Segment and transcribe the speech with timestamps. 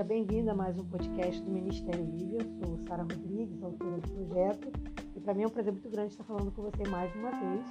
[0.00, 2.38] seja bem-vinda a mais um podcast do Ministério Livre.
[2.38, 4.72] Eu sou Sara Rodrigues, autora do projeto,
[5.14, 7.66] e para mim é um prazer muito grande estar falando com você mais uma vez.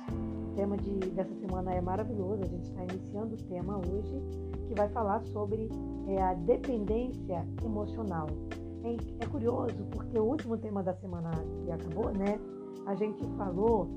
[0.51, 4.21] O tema de, dessa semana é maravilhoso, a gente está iniciando o tema hoje,
[4.67, 5.69] que vai falar sobre
[6.07, 8.27] é, a dependência emocional.
[8.83, 11.31] É, é curioso, porque o último tema da semana
[11.63, 12.39] que acabou, né,
[12.85, 13.89] a gente falou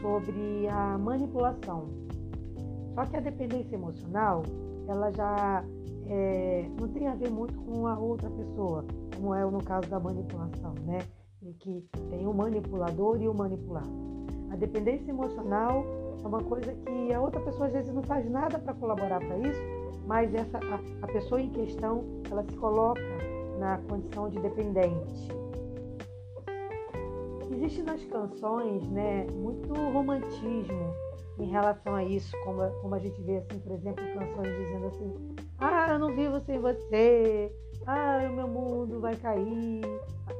[0.00, 1.88] sobre a manipulação.
[2.94, 4.44] Só que a dependência emocional,
[4.86, 5.64] ela já
[6.10, 10.00] é, não tem a ver muito com a outra pessoa, como é no caso da
[10.00, 10.98] manipulação, né?
[11.40, 13.88] Em que tem o manipulador e o manipulado.
[14.50, 15.84] A dependência emocional
[16.22, 19.38] é uma coisa que a outra pessoa às vezes não faz nada para colaborar para
[19.38, 19.62] isso,
[20.04, 23.00] mas essa a, a pessoa em questão ela se coloca
[23.60, 25.28] na condição de dependente.
[27.52, 30.92] Existe nas canções, né, muito romantismo
[31.40, 35.36] em relação a isso, como, como a gente vê assim, por exemplo, canções dizendo assim,
[35.58, 37.52] ah, eu não vivo sem você.
[37.86, 39.80] Ah, o meu mundo vai cair.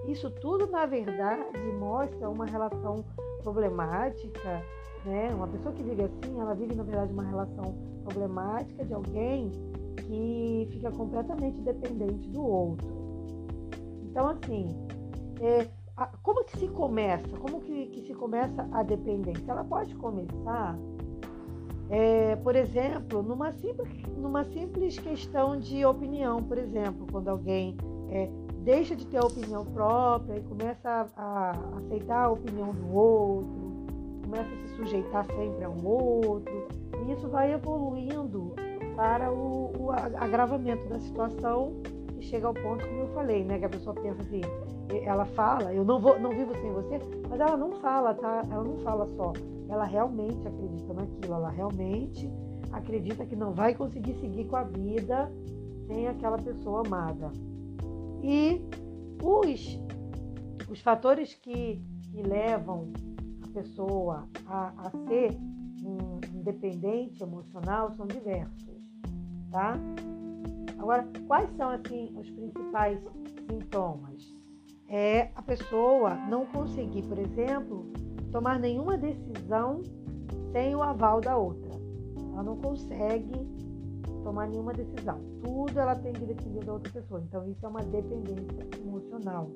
[0.07, 3.05] Isso tudo, na verdade, mostra uma relação
[3.42, 4.62] problemática.
[5.05, 5.31] Né?
[5.34, 9.51] Uma pessoa que vive assim, ela vive, na verdade, uma relação problemática de alguém
[9.97, 12.89] que fica completamente dependente do outro.
[14.03, 14.67] Então, assim,
[15.41, 15.67] é,
[16.23, 17.29] como que se começa?
[17.39, 19.51] Como que, que se começa a dependência?
[19.51, 20.79] Ela pode começar
[21.91, 27.77] é, por exemplo, numa simples, numa simples questão de opinião, por exemplo, quando alguém
[28.09, 28.31] é,
[28.62, 33.87] deixa de ter a opinião própria e começa a, a, aceitar a opinião do outro,
[34.23, 36.69] começa a se sujeitar sempre ao outro,
[37.05, 38.55] e isso vai evoluindo
[38.95, 41.73] para o, o agravamento da situação
[42.21, 44.41] chega ao ponto, como eu falei, né, que a pessoa pensa assim,
[45.05, 48.45] ela fala, eu não vou, não vivo sem você, mas ela não fala, tá?
[48.51, 49.33] Ela não fala só
[49.71, 52.29] ela realmente acredita naquilo, ela realmente
[52.73, 55.33] acredita que não vai conseguir seguir com a vida
[55.87, 57.31] sem aquela pessoa amada.
[58.23, 58.61] E
[59.23, 59.79] os,
[60.69, 61.80] os fatores que,
[62.13, 62.92] que levam
[63.42, 65.39] a pessoa a, a ser
[65.85, 68.75] um independente emocional são diversos,
[69.51, 69.75] tá?
[70.80, 72.98] Agora, quais são assim os principais
[73.48, 74.35] sintomas?
[74.89, 77.92] É a pessoa não conseguir, por exemplo,
[78.33, 79.83] tomar nenhuma decisão
[80.52, 81.70] sem o aval da outra.
[82.33, 83.46] Ela não consegue
[84.24, 85.20] tomar nenhuma decisão.
[85.42, 87.23] Tudo ela tem que depender da outra pessoa.
[87.29, 89.51] Então, isso é uma dependência emocional.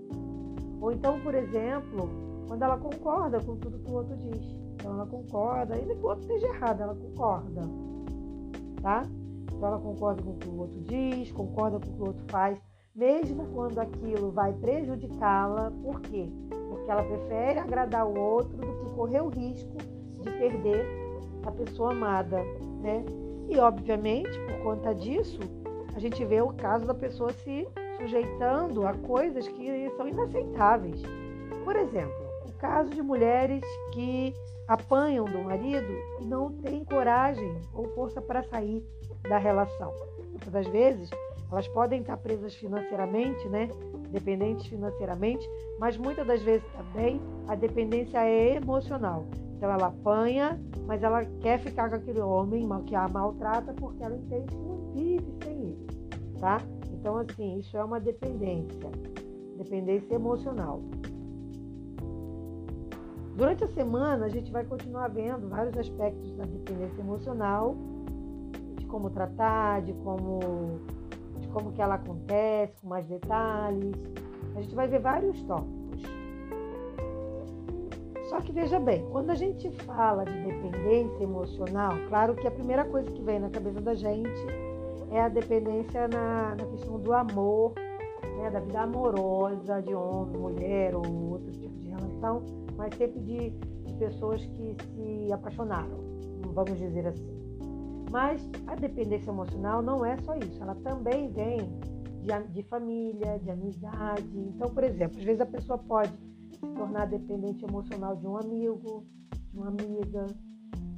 [0.80, 2.10] Ou então, por exemplo,
[2.46, 4.54] quando ela concorda com tudo que o outro diz.
[4.74, 7.62] Então, ela concorda, ainda que o outro esteja errado, ela concorda.
[8.82, 9.02] Tá?
[9.64, 12.24] Então, ela concorda com o que o outro diz, concorda com o que o outro
[12.28, 12.60] faz,
[12.94, 15.72] mesmo quando aquilo vai prejudicá-la.
[15.82, 16.28] Por quê?
[16.68, 19.78] porque ela prefere agradar o outro do que correr o risco
[20.20, 20.84] de perder
[21.46, 22.42] a pessoa amada,
[22.82, 23.04] né?
[23.48, 25.40] E obviamente, por conta disso,
[25.94, 27.66] a gente vê o caso da pessoa se
[27.98, 31.00] sujeitando a coisas que são inaceitáveis.
[31.64, 34.34] Por exemplo, o caso de mulheres que
[34.68, 38.82] apanham do marido e não têm coragem ou força para sair
[39.28, 39.92] da relação.
[40.30, 41.10] Muitas das vezes,
[41.50, 43.68] elas podem estar presas financeiramente, né?
[44.14, 45.48] dependentes financeiramente,
[45.78, 49.26] mas muitas das vezes também a dependência é emocional.
[49.56, 54.16] Então ela apanha, mas ela quer ficar com aquele homem que a maltrata porque ela
[54.16, 55.86] entende que não vive sem ele,
[56.38, 56.60] tá?
[56.92, 58.90] Então assim, isso é uma dependência,
[59.56, 60.80] dependência emocional.
[63.36, 67.74] Durante a semana a gente vai continuar vendo vários aspectos da dependência emocional,
[68.94, 70.38] como tratar, de como
[71.52, 73.94] como que ela acontece, com mais detalhes.
[74.54, 76.02] A gente vai ver vários tópicos.
[78.28, 82.84] Só que veja bem, quando a gente fala de dependência emocional, claro que a primeira
[82.84, 84.46] coisa que vem na cabeça da gente
[85.10, 87.72] é a dependência na, na questão do amor,
[88.38, 92.42] né, da vida amorosa de homem, mulher ou outro tipo de relação,
[92.76, 95.98] mas sempre de, de pessoas que se apaixonaram,
[96.52, 97.33] vamos dizer assim.
[98.14, 101.58] Mas a dependência emocional não é só isso, ela também vem
[102.22, 104.38] de, de família, de amizade.
[104.38, 106.12] Então, por exemplo, às vezes a pessoa pode
[106.52, 109.04] se tornar dependente emocional de um amigo,
[109.50, 110.28] de uma amiga,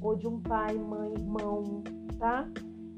[0.02, 1.82] ou de um pai, mãe, irmão,
[2.18, 2.46] tá?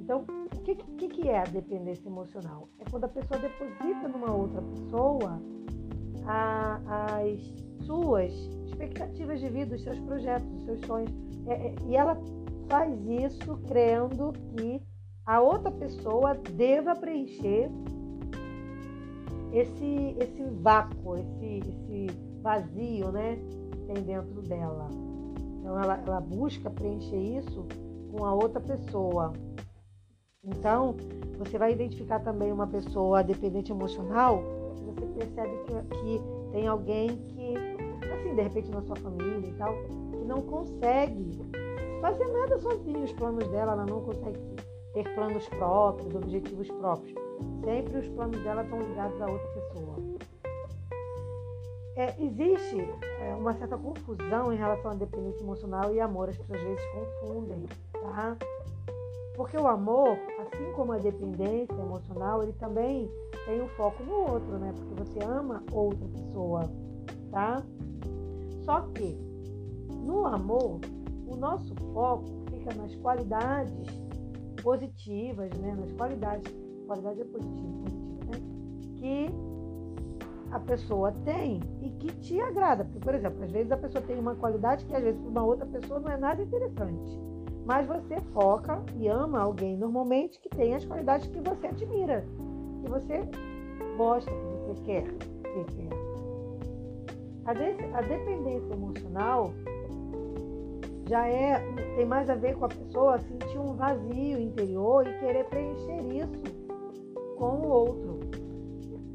[0.01, 2.69] Então, o que, que, que é a dependência emocional?
[2.81, 5.41] É quando a pessoa deposita numa outra pessoa
[6.27, 6.81] a,
[7.21, 8.33] as suas
[8.67, 11.11] expectativas de vida, os seus projetos, os seus sonhos.
[11.47, 12.21] É, é, e ela
[12.69, 14.83] faz isso crendo que
[15.25, 17.71] a outra pessoa deva preencher
[19.53, 22.07] esse, esse vácuo, esse, esse
[22.43, 23.37] vazio né,
[23.71, 24.89] que tem dentro dela.
[25.61, 27.67] Então ela, ela busca preencher isso
[28.11, 29.33] com a outra pessoa.
[30.45, 30.97] Então,
[31.37, 34.43] você vai identificar também uma pessoa dependente emocional,
[34.87, 36.21] você percebe que, que
[36.53, 37.55] tem alguém que,
[38.13, 39.75] assim, de repente na sua família e tal,
[40.11, 41.39] que não consegue
[42.01, 44.39] fazer nada sozinho, os planos dela, ela não consegue
[44.93, 47.15] ter planos próprios, objetivos próprios.
[47.65, 49.97] Sempre os planos dela estão ligados a outra pessoa.
[51.97, 52.81] É, existe
[53.21, 56.29] é, uma certa confusão em relação à dependência emocional e amor.
[56.29, 58.37] As pessoas às vezes confundem, tá?
[59.35, 63.11] Porque o amor, assim como a dependência emocional, ele também
[63.47, 64.73] tem um foco no outro, né?
[64.77, 66.71] Porque você ama outra pessoa,
[67.31, 67.63] tá?
[68.65, 69.17] Só que
[70.05, 70.81] no amor,
[71.29, 73.87] o nosso foco fica nas qualidades
[74.63, 75.75] positivas, né?
[75.79, 76.53] Nas qualidades,
[76.87, 78.39] qualidade é positiva, positiva né?
[78.97, 79.31] Que
[80.51, 82.85] a pessoa tem e que te agrada.
[82.85, 85.45] Porque, por exemplo, às vezes a pessoa tem uma qualidade que às vezes para uma
[85.45, 87.19] outra pessoa não é nada interessante.
[87.67, 92.25] Mas você foca e ama alguém normalmente que tem as qualidades que você admira,
[92.83, 93.29] que você
[93.97, 95.89] gosta, que você quer ter
[97.45, 97.65] A, de,
[97.95, 99.53] a dependência emocional
[101.09, 101.59] já é
[101.97, 106.43] tem mais a ver com a pessoa sentir um vazio interior e querer preencher isso
[107.37, 108.21] com o outro.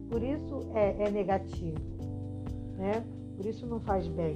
[0.10, 1.80] Por isso é, é negativo,
[2.78, 3.04] né?
[3.38, 4.36] Por isso não faz bem.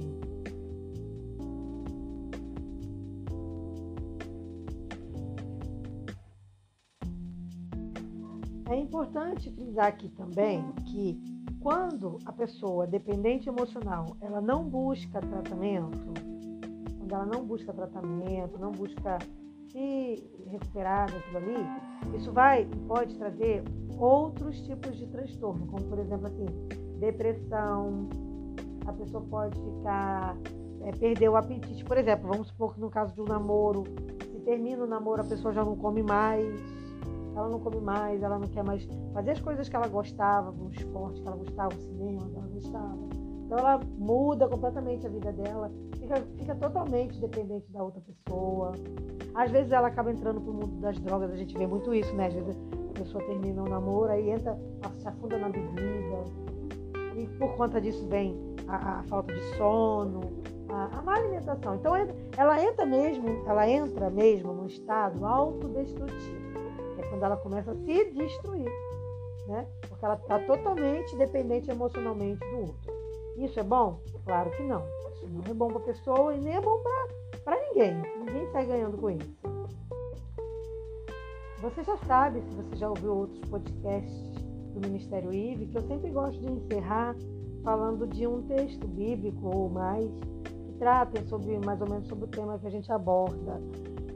[8.70, 11.18] É importante frisar aqui também que
[11.60, 16.27] quando a pessoa dependente emocional ela não busca tratamento,
[17.08, 19.18] quando ela não busca tratamento, não busca
[19.70, 23.64] se recuperar daquilo ali, isso vai pode trazer
[23.98, 26.46] outros tipos de transtorno, como por exemplo assim,
[26.98, 28.08] depressão,
[28.86, 30.36] a pessoa pode ficar,
[30.82, 31.84] é, perder o apetite.
[31.84, 33.84] Por exemplo, vamos supor que no caso de um namoro,
[34.30, 36.60] se termina o namoro, a pessoa já não come mais,
[37.34, 40.70] ela não come mais, ela não quer mais fazer as coisas que ela gostava, o
[40.70, 43.27] esporte que ela gostava, o cinema que ela gostava.
[43.48, 48.72] Então ela muda completamente a vida dela, fica, fica totalmente dependente da outra pessoa.
[49.34, 52.26] Às vezes ela acaba entrando pro mundo das drogas, a gente vê muito isso, né?
[52.26, 52.54] Às vezes
[52.90, 54.54] a pessoa termina um namoro, aí entra,
[54.98, 56.24] se afunda na bebida.
[57.16, 58.36] E por conta disso vem
[58.68, 60.20] a, a falta de sono,
[60.68, 61.76] a, a, má alimentação.
[61.76, 61.94] Então
[62.36, 66.58] ela entra mesmo, ela entra mesmo no estado autodestrutivo.
[66.98, 68.70] É quando ela começa a se destruir.
[69.46, 69.66] Né?
[69.88, 72.87] Porque ela está totalmente dependente emocionalmente do outro.
[73.38, 74.00] Isso é bom?
[74.24, 74.82] Claro que não.
[75.14, 76.82] Isso não é bom para a pessoa e nem é bom
[77.44, 77.94] para ninguém.
[78.18, 79.38] Ninguém sai ganhando com isso.
[81.60, 84.32] Você já sabe, se você já ouviu outros podcasts
[84.74, 87.16] do Ministério IVE, que eu sempre gosto de encerrar
[87.62, 90.08] falando de um texto bíblico ou mais
[90.44, 93.60] que tratem sobre mais ou menos sobre o tema que a gente aborda.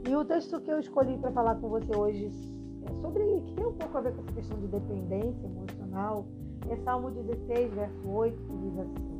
[0.07, 2.29] E o texto que eu escolhi para falar com você hoje
[2.85, 6.25] é sobre que tem um pouco a ver com essa questão de dependência emocional.
[6.69, 9.12] É Salmo 16, verso 8, que diz assim: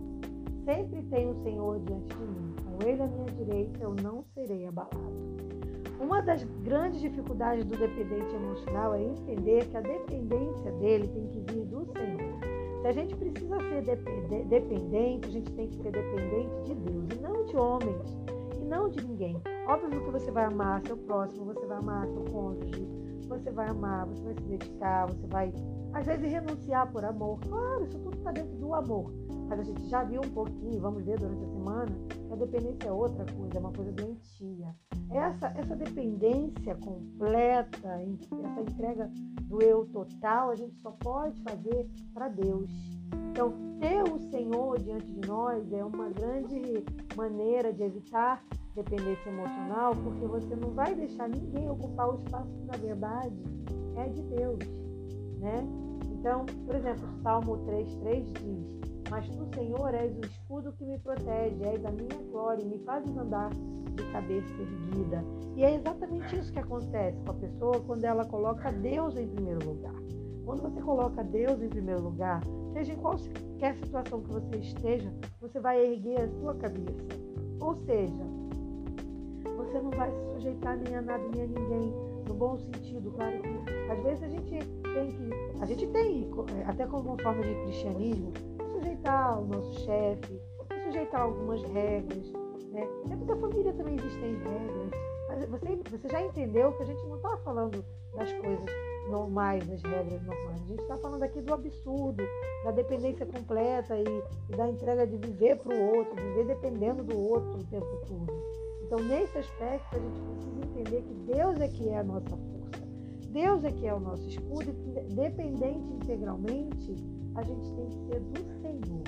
[0.66, 4.66] Sempre tenho o Senhor diante de mim, com Ele à minha direita eu não serei
[4.66, 5.34] abalado.
[6.00, 11.40] Uma das grandes dificuldades do dependente emocional é entender que a dependência dele tem que
[11.52, 12.40] vir do Senhor.
[12.82, 13.82] Se a gente precisa ser
[14.46, 18.18] dependente, a gente tem que ser dependente de Deus e não de homens
[18.62, 19.42] e não de ninguém.
[19.68, 22.88] Óbvio que você vai amar seu próximo, você vai amar seu cônjuge,
[23.28, 25.54] você vai amar, você vai se dedicar, você vai
[25.94, 27.40] às vezes renunciar por amor.
[27.48, 29.23] Claro, isso tudo está dentro do amor.
[29.56, 32.88] Mas a gente já viu um pouquinho, vamos ver durante a semana, que a dependência
[32.88, 34.76] é outra coisa, é uma coisa doentia.
[35.12, 39.12] Essa, essa dependência completa, essa entrega
[39.44, 42.68] do eu total, a gente só pode fazer para Deus.
[43.30, 46.84] Então, ter o Senhor diante de nós é uma grande
[47.16, 48.44] maneira de evitar
[48.74, 53.36] dependência emocional, porque você não vai deixar ninguém ocupar o espaço que, na verdade,
[53.98, 54.58] é de Deus.
[55.38, 55.64] Né?
[56.12, 61.64] Então, por exemplo, Salmo 3,3 diz: Mas tu, Senhor, és o escudo que me protege,
[61.64, 65.24] és a minha glória e me fazes andar de cabeça erguida.
[65.56, 69.64] E é exatamente isso que acontece com a pessoa quando ela coloca Deus em primeiro
[69.70, 69.94] lugar.
[70.44, 72.42] Quando você coloca Deus em primeiro lugar,
[72.74, 77.06] seja em qualquer situação que você esteja, você vai erguer a sua cabeça.
[77.62, 78.24] Ou seja,
[79.56, 81.94] você não vai se sujeitar nem a nada nem a ninguém,
[82.28, 86.32] no bom sentido, claro que às vezes a gente tem que, a gente tem,
[86.66, 88.34] até como uma forma de cristianismo,
[88.84, 90.42] sujeitar o nosso chefe,
[90.86, 92.32] sujeitar algumas regras,
[92.72, 92.88] né?
[93.08, 94.92] Dentro da família também existem regras.
[95.50, 98.66] Você, você já entendeu que a gente não está falando das coisas
[99.10, 100.62] normais, das regras normais.
[100.62, 102.24] A gente está falando aqui do absurdo,
[102.64, 104.04] da dependência completa e,
[104.50, 108.34] e da entrega de viver para o outro, viver dependendo do outro o tempo todo.
[108.84, 112.84] Então, nesse aspecto, a gente precisa entender que Deus é que é a nossa força.
[113.30, 114.72] Deus é que é o nosso escudo,
[115.16, 116.96] dependente integralmente,
[117.36, 119.04] a gente tem que ser do Senhor.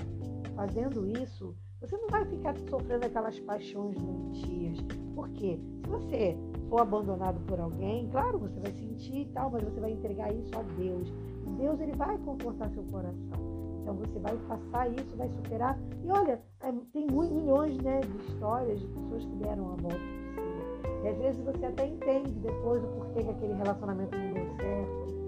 [0.55, 4.79] Fazendo isso, você não vai ficar sofrendo aquelas paixões doentias.
[5.13, 5.59] Por quê?
[5.83, 6.37] Se você
[6.69, 10.57] for abandonado por alguém, claro, você vai sentir e tal, mas você vai entregar isso
[10.57, 11.09] a Deus.
[11.45, 13.55] E Deus ele vai confortar seu coração.
[13.81, 15.77] Então você vai passar isso, vai superar.
[16.03, 20.41] E olha, é, tem milhões né, de histórias de pessoas que deram a volta por
[20.41, 21.03] cima.
[21.03, 25.24] E às vezes você até entende depois o porquê que aquele relacionamento não deu certo,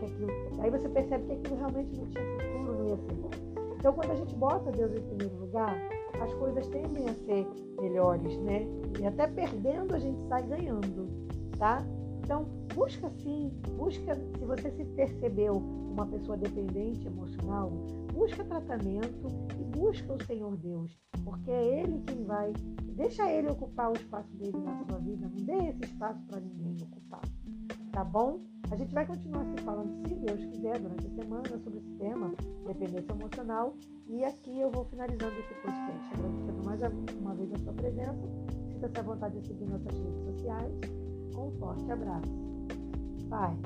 [0.00, 0.30] que aquilo.
[0.60, 3.30] Aí você percebe que aquilo realmente não tinha futuro, não ia ser bom.
[3.78, 5.76] Então quando a gente bota Deus em primeiro lugar,
[6.20, 7.46] as coisas tendem a ser
[7.80, 8.66] melhores, né?
[9.00, 11.08] E até perdendo a gente sai ganhando,
[11.58, 11.78] tá?
[12.22, 17.70] Então, busca sim, busca, se você se percebeu uma pessoa dependente emocional,
[18.12, 19.26] busca tratamento
[19.58, 22.52] e busca o Senhor Deus, porque é Ele quem vai,
[22.94, 26.76] deixa Ele ocupar o espaço dele na sua vida, não dê esse espaço para ninguém
[26.84, 27.22] ocupar,
[27.90, 28.38] tá bom?
[28.70, 32.32] A gente vai continuar se falando, se Deus quiser, durante a semana sobre esse tema,
[32.66, 33.74] dependência emocional,
[34.08, 36.80] e aqui eu vou finalizando esse podcast, agradecendo mais
[37.20, 38.28] uma vez a sua presença,
[38.72, 40.72] sinta-se à vontade de seguir nossas redes sociais,
[41.36, 42.32] um forte abraço.
[43.28, 43.58] Bye.